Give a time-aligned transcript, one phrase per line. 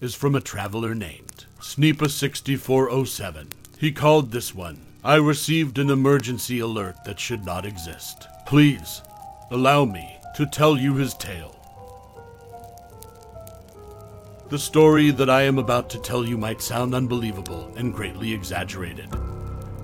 [0.00, 3.46] is from a traveler named Sneepa6407.
[3.78, 8.26] He called this one, I received an emergency alert that should not exist.
[8.46, 9.02] Please,
[9.50, 11.56] allow me to tell you his tale.
[14.50, 19.08] The story that I am about to tell you might sound unbelievable and greatly exaggerated.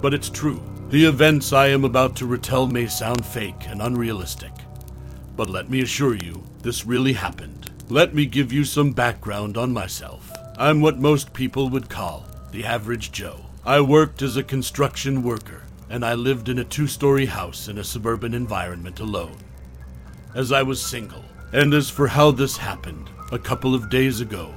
[0.00, 0.62] But it's true.
[0.88, 4.52] The events I am about to retell may sound fake and unrealistic.
[5.36, 7.71] But let me assure you, this really happened.
[7.88, 10.30] Let me give you some background on myself.
[10.56, 13.40] I'm what most people would call the average Joe.
[13.64, 17.78] I worked as a construction worker, and I lived in a two story house in
[17.78, 19.36] a suburban environment alone.
[20.34, 24.54] As I was single, and as for how this happened, a couple of days ago,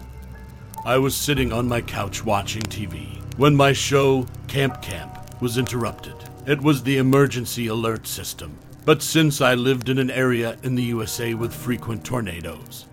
[0.86, 6.16] I was sitting on my couch watching TV when my show, Camp Camp, was interrupted.
[6.46, 8.58] It was the emergency alert system.
[8.86, 12.86] But since I lived in an area in the USA with frequent tornadoes,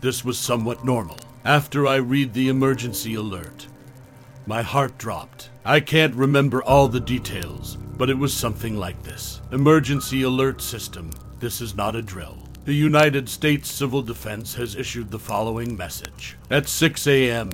[0.00, 1.18] this was somewhat normal.
[1.44, 3.66] After I read the emergency alert,
[4.46, 5.50] my heart dropped.
[5.64, 11.10] I can't remember all the details, but it was something like this Emergency alert system.
[11.38, 12.38] This is not a drill.
[12.64, 16.36] The United States Civil Defense has issued the following message.
[16.50, 17.50] At 6 a.m.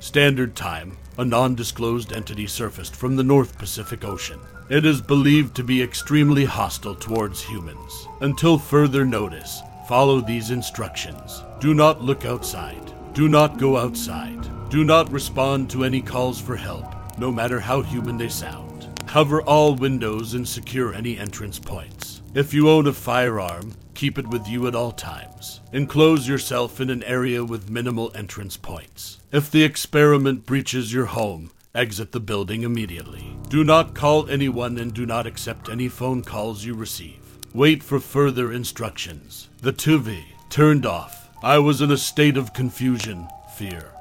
[0.00, 4.40] Standard Time, a non disclosed entity surfaced from the North Pacific Ocean.
[4.68, 8.08] It is believed to be extremely hostile towards humans.
[8.20, 11.42] Until further notice, follow these instructions.
[11.60, 12.92] Do not look outside.
[13.12, 14.70] Do not go outside.
[14.70, 18.88] Do not respond to any calls for help, no matter how human they sound.
[19.06, 22.22] Cover all windows and secure any entrance points.
[22.34, 25.60] If you own a firearm, keep it with you at all times.
[25.72, 29.20] Enclose yourself in an area with minimal entrance points.
[29.30, 33.36] If the experiment breaches your home, exit the building immediately.
[33.48, 37.23] Do not call anyone and do not accept any phone calls you receive.
[37.54, 39.48] Wait for further instructions.
[39.62, 41.30] The TV turned off.
[41.40, 43.92] I was in a state of confusion, fear,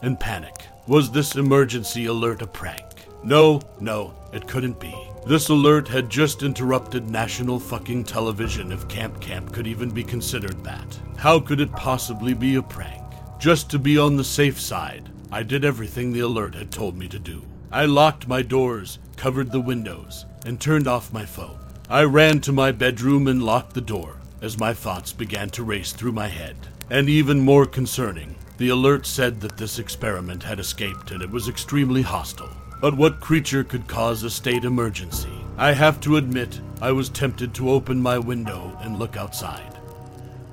[0.00, 0.54] and panic.
[0.86, 3.04] Was this emergency alert a prank?
[3.22, 4.94] No, no, it couldn't be.
[5.26, 10.64] This alert had just interrupted national fucking television if Camp Camp could even be considered
[10.64, 10.98] that.
[11.18, 13.04] How could it possibly be a prank?
[13.38, 17.08] Just to be on the safe side, I did everything the alert had told me
[17.08, 17.42] to do.
[17.70, 21.58] I locked my doors, covered the windows, and turned off my phone.
[21.90, 25.90] I ran to my bedroom and locked the door as my thoughts began to race
[25.90, 26.54] through my head.
[26.88, 31.48] And even more concerning, the alert said that this experiment had escaped and it was
[31.48, 32.56] extremely hostile.
[32.80, 35.32] But what creature could cause a state emergency?
[35.58, 39.76] I have to admit, I was tempted to open my window and look outside.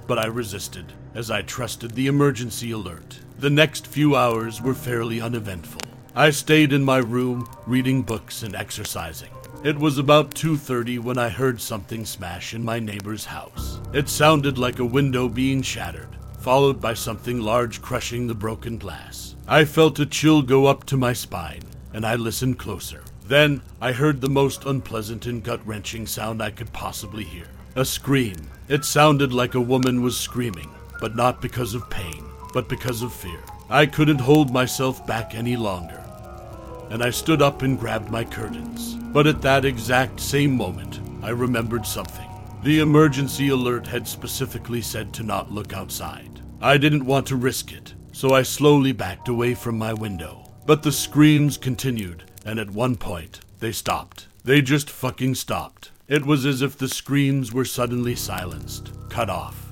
[0.08, 3.20] But I resisted, as I trusted the emergency alert.
[3.38, 5.82] The next few hours were fairly uneventful.
[6.16, 9.30] I stayed in my room, reading books and exercising.
[9.64, 13.80] It was about 2:30 when I heard something smash in my neighbor's house.
[13.92, 19.36] It sounded like a window being shattered, followed by something large crushing the broken glass.
[19.48, 23.02] I felt a chill go up to my spine, and I listened closer.
[23.28, 27.84] Then I heard the most unpleasant and gut wrenching sound I could possibly hear a
[27.84, 28.38] scream.
[28.68, 30.70] It sounded like a woman was screaming,
[31.02, 32.24] but not because of pain,
[32.54, 33.44] but because of fear.
[33.70, 36.04] I couldn't hold myself back any longer,
[36.90, 38.96] and I stood up and grabbed my curtains.
[38.96, 42.30] But at that exact same moment, I remembered something.
[42.64, 46.42] The emergency alert had specifically said to not look outside.
[46.62, 50.52] I didn't want to risk it, so I slowly backed away from my window.
[50.66, 54.28] But the screams continued, and at one point, they stopped.
[54.44, 55.92] They just fucking stopped.
[56.08, 59.72] It was as if the screams were suddenly silenced, cut off.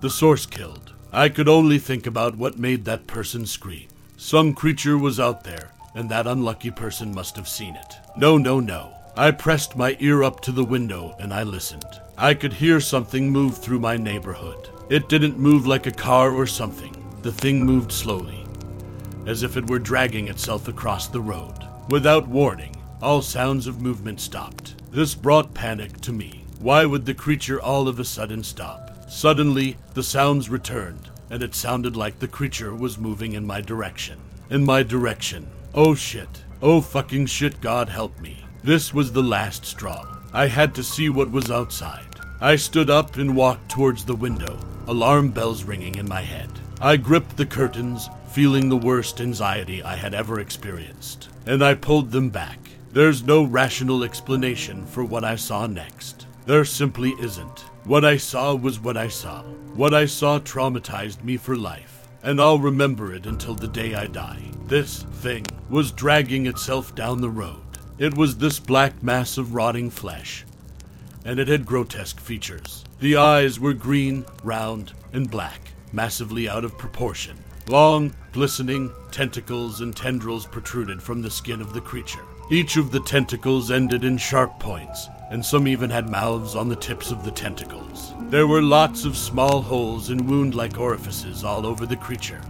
[0.00, 0.92] The source killed.
[1.12, 3.88] I could only think about what made that person scream.
[4.16, 7.96] Some creature was out there, and that unlucky person must have seen it.
[8.16, 8.92] No, no, no.
[9.16, 12.00] I pressed my ear up to the window and I listened.
[12.18, 14.68] I could hear something move through my neighborhood.
[14.90, 16.94] It didn't move like a car or something.
[17.22, 18.46] The thing moved slowly,
[19.26, 21.54] as if it were dragging itself across the road.
[21.88, 24.74] Without warning, all sounds of movement stopped.
[24.92, 26.44] This brought panic to me.
[26.60, 29.10] Why would the creature all of a sudden stop?
[29.10, 34.18] Suddenly, the sounds returned, and it sounded like the creature was moving in my direction.
[34.50, 35.48] In my direction.
[35.78, 36.42] Oh shit.
[36.62, 38.46] Oh fucking shit, God help me.
[38.64, 40.06] This was the last straw.
[40.32, 42.18] I had to see what was outside.
[42.40, 46.48] I stood up and walked towards the window, alarm bells ringing in my head.
[46.80, 52.10] I gripped the curtains, feeling the worst anxiety I had ever experienced, and I pulled
[52.10, 52.58] them back.
[52.92, 56.26] There's no rational explanation for what I saw next.
[56.46, 57.60] There simply isn't.
[57.84, 59.42] What I saw was what I saw.
[59.74, 61.95] What I saw traumatized me for life,
[62.26, 64.42] and I'll remember it until the day I die.
[64.66, 67.62] This thing was dragging itself down the road.
[67.98, 70.44] It was this black mass of rotting flesh,
[71.24, 72.84] and it had grotesque features.
[72.98, 77.38] The eyes were green, round, and black, massively out of proportion.
[77.68, 82.24] Long, glistening tentacles and tendrils protruded from the skin of the creature.
[82.50, 86.74] Each of the tentacles ended in sharp points, and some even had mouths on the
[86.74, 88.15] tips of the tentacles.
[88.28, 92.40] There were lots of small holes and wound like orifices all over the creature,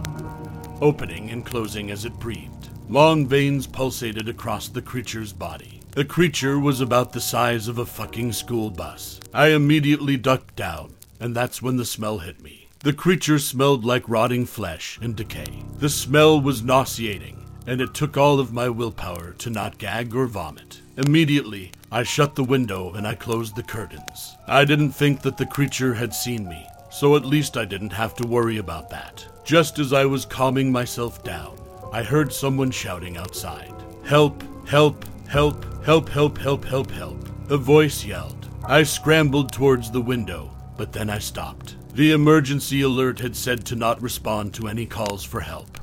[0.81, 2.69] opening and closing as it breathed.
[2.89, 5.81] Long veins pulsated across the creature's body.
[5.91, 9.19] The creature was about the size of a fucking school bus.
[9.35, 12.69] I immediately ducked down, and that's when the smell hit me.
[12.79, 15.63] The creature smelled like rotting flesh and decay.
[15.77, 20.25] The smell was nauseating, and it took all of my willpower to not gag or
[20.25, 20.81] vomit.
[20.97, 24.35] Immediately, I shut the window and I closed the curtains.
[24.47, 28.15] I didn't think that the creature had seen me, so at least I didn't have
[28.15, 29.23] to worry about that.
[29.45, 31.55] Just as I was calming myself down,
[31.93, 33.75] I heard someone shouting outside.
[34.03, 37.29] Help, help, help, help, help, help, help, help.
[37.51, 38.49] A voice yelled.
[38.65, 41.75] I scrambled towards the window, but then I stopped.
[41.93, 45.79] The emergency alert had said to not respond to any calls for help,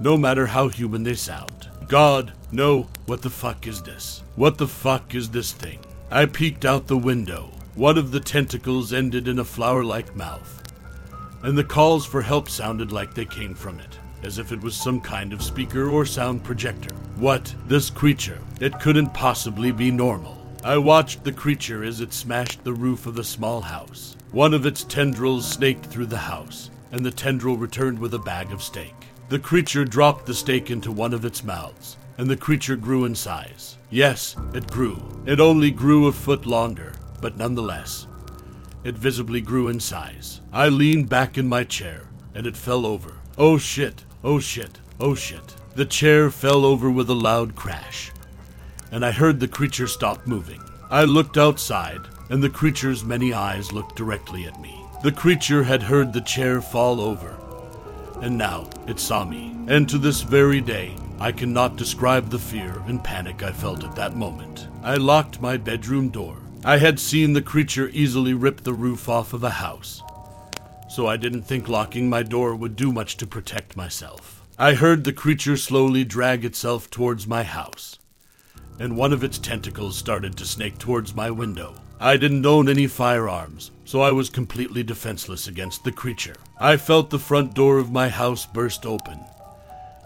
[0.00, 1.63] no matter how human they sound.
[1.88, 4.22] God, no, what the fuck is this?
[4.36, 5.80] What the fuck is this thing?
[6.10, 7.50] I peeked out the window.
[7.74, 10.62] One of the tentacles ended in a flower like mouth,
[11.42, 14.74] and the calls for help sounded like they came from it as if it was
[14.74, 16.94] some kind of speaker or sound projector.
[17.16, 17.54] What?
[17.66, 18.40] This creature?
[18.60, 20.38] It couldn't possibly be normal.
[20.64, 24.16] I watched the creature as it smashed the roof of the small house.
[24.32, 28.50] One of its tendrils snaked through the house, and the tendril returned with a bag
[28.50, 28.94] of steak.
[29.28, 33.14] The creature dropped the steak into one of its mouths, and the creature grew in
[33.14, 33.78] size.
[33.90, 34.98] Yes, it grew.
[35.26, 38.06] It only grew a foot longer, but nonetheless,
[38.84, 40.40] it visibly grew in size.
[40.52, 43.14] I leaned back in my chair, and it fell over.
[43.38, 45.54] Oh shit, Oh shit, oh shit.
[45.74, 48.10] The chair fell over with a loud crash,
[48.90, 50.62] and I heard the creature stop moving.
[50.90, 52.00] I looked outside,
[52.30, 54.82] and the creature's many eyes looked directly at me.
[55.02, 57.36] The creature had heard the chair fall over,
[58.20, 59.56] and now it saw me.
[59.66, 63.96] And to this very day, I cannot describe the fear and panic I felt at
[63.96, 64.68] that moment.
[64.82, 66.36] I locked my bedroom door.
[66.64, 70.02] I had seen the creature easily rip the roof off of a house,
[70.88, 74.42] so I didn't think locking my door would do much to protect myself.
[74.58, 77.98] I heard the creature slowly drag itself towards my house,
[78.78, 81.74] and one of its tentacles started to snake towards my window.
[82.00, 86.36] I didn't own any firearms, so I was completely defenseless against the creature.
[86.58, 89.20] I felt the front door of my house burst open,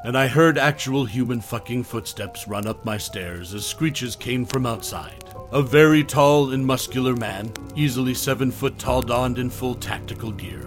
[0.05, 4.67] and I heard actual human fucking footsteps run up my stairs as screeches came from
[4.67, 5.25] outside.
[5.51, 10.67] A very tall and muscular man, easily seven foot tall, donned in full tactical gear,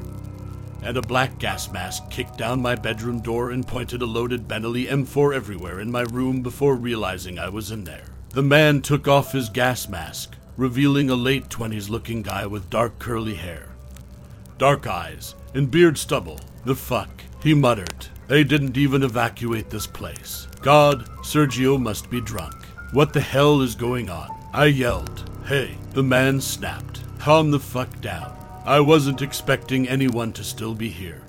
[0.81, 4.87] and a black gas mask kicked down my bedroom door and pointed a loaded Benelli
[4.87, 8.05] M4 everywhere in my room before realizing I was in there.
[8.31, 12.99] The man took off his gas mask, revealing a late 20s looking guy with dark
[12.99, 13.69] curly hair,
[14.59, 16.39] dark eyes, and beard stubble.
[16.65, 17.09] The fuck?
[17.41, 18.05] He muttered.
[18.27, 20.47] They didn't even evacuate this place.
[20.61, 22.53] God, Sergio must be drunk.
[22.91, 24.29] What the hell is going on?
[24.53, 25.27] I yelled.
[25.47, 27.01] Hey, the man snapped.
[27.17, 28.37] Calm the fuck down.
[28.63, 31.23] I wasn't expecting anyone to still be here.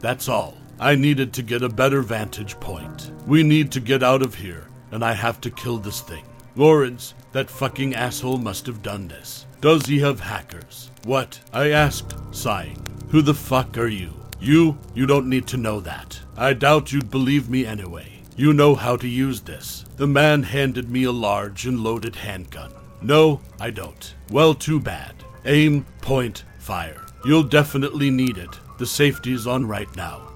[0.00, 0.58] That's all.
[0.78, 3.12] I needed to get a better vantage point.
[3.26, 6.24] We need to get out of here, and I have to kill this thing.
[6.54, 9.46] Lawrence, that fucking asshole must have done this.
[9.60, 10.90] Does he have hackers?
[11.04, 11.40] What?
[11.52, 12.84] I asked, sighing.
[13.10, 14.12] Who the fuck are you?
[14.40, 16.20] You, you don't need to know that.
[16.36, 18.20] I doubt you'd believe me anyway.
[18.36, 19.84] You know how to use this.
[19.96, 22.72] The man handed me a large and loaded handgun.
[23.00, 24.14] No, I don't.
[24.30, 25.14] Well, too bad.
[25.44, 27.06] Aim, point, fire.
[27.24, 28.50] You'll definitely need it.
[28.78, 30.28] The safety's on right now.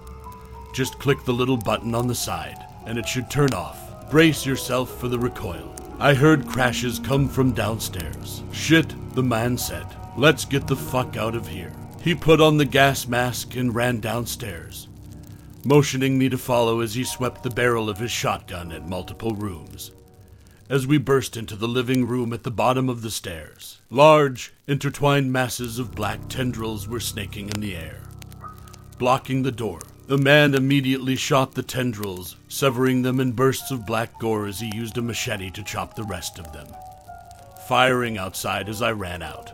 [0.72, 4.10] Just click the little button on the side, and it should turn off.
[4.10, 5.74] Brace yourself for the recoil.
[5.98, 8.42] I heard crashes come from downstairs.
[8.52, 9.86] Shit, the man said.
[10.14, 11.72] Let's get the fuck out of here.
[12.02, 14.88] He put on the gas mask and ran downstairs,
[15.64, 19.90] motioning me to follow as he swept the barrel of his shotgun at multiple rooms.
[20.68, 25.32] As we burst into the living room at the bottom of the stairs, large, intertwined
[25.32, 28.02] masses of black tendrils were snaking in the air.
[28.98, 34.18] Blocking the door, the man immediately shot the tendrils, severing them in bursts of black
[34.20, 36.68] gore as he used a machete to chop the rest of them,
[37.66, 39.52] firing outside as I ran out.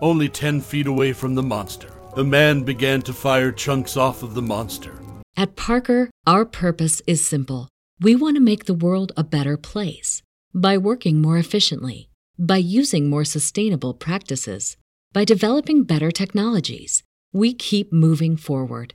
[0.00, 4.34] Only ten feet away from the monster, the man began to fire chunks off of
[4.34, 4.94] the monster.
[5.36, 7.68] At Parker, our purpose is simple.
[8.00, 10.22] We want to make the world a better place
[10.54, 14.76] by working more efficiently, by using more sustainable practices,
[15.12, 17.02] by developing better technologies.
[17.32, 18.94] We keep moving forward.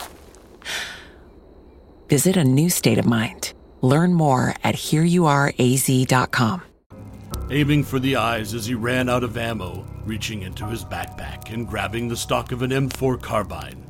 [2.11, 3.53] Visit a new state of mind.
[3.79, 6.61] Learn more at hereyouareaz.com.
[7.49, 11.65] aiming for the eyes as he ran out of ammo, reaching into his backpack and
[11.65, 13.81] grabbing the stock of an M4 carbine,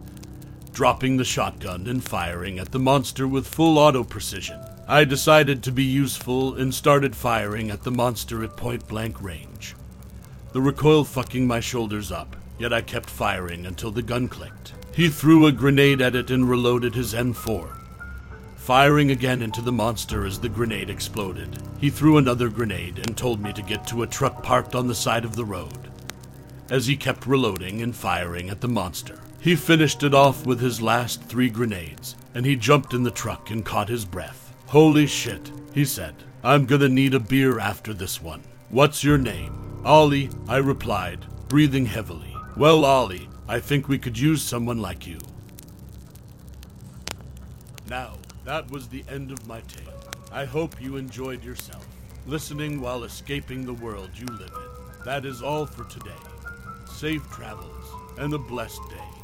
[0.72, 4.62] dropping the shotgun and firing at the monster with full auto precision.
[4.88, 9.76] I decided to be useful and started firing at the monster at point blank range.
[10.52, 14.74] The recoil fucking my shoulders up, yet I kept firing until the gun clicked.
[14.94, 17.81] He threw a grenade at it and reloaded his M4
[18.72, 21.62] firing again into the monster as the grenade exploded.
[21.82, 24.96] He threw another grenade and told me to get to a truck parked on the
[24.96, 25.92] side of the road.
[26.70, 30.82] As he kept reloading and firing at the monster, he finished it off with his
[30.82, 34.54] last three grenades, and he jumped in the truck and caught his breath.
[34.68, 36.16] Holy shit, he said.
[36.42, 38.42] I'm gonna need a beer after this one.
[38.70, 39.82] What's your name?
[39.84, 42.38] Ollie, I replied, breathing heavily.
[42.56, 45.20] Well, Ollie, I think we could use someone like you.
[47.90, 48.14] Now,
[48.44, 49.94] that was the end of my tale.
[50.32, 51.86] I hope you enjoyed yourself,
[52.26, 55.06] listening while escaping the world you live in.
[55.06, 56.12] That is all for today.
[56.90, 57.86] Safe travels
[58.18, 59.22] and a blessed day.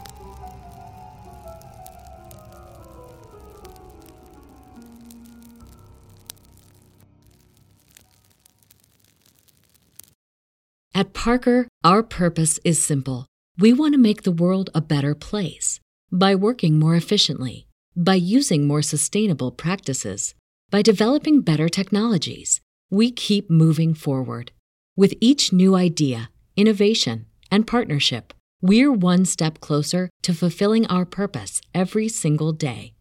[10.98, 13.28] At Parker, our purpose is simple.
[13.60, 15.80] We want to make the world a better place
[16.12, 17.67] by working more efficiently,
[17.98, 20.36] by using more sustainable practices,
[20.70, 22.62] by developing better technologies.
[22.90, 24.54] We keep moving forward.
[24.96, 31.60] With each new idea, innovation, and partnership, we're one step closer to fulfilling our purpose
[31.74, 32.94] every single day.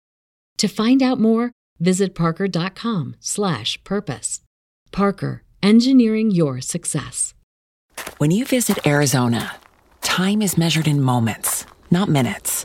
[0.58, 4.40] To find out more, visit parker.com/purpose.
[4.92, 7.34] Parker, engineering your success.
[8.18, 9.56] When you visit Arizona,
[10.00, 12.64] time is measured in moments, not minutes.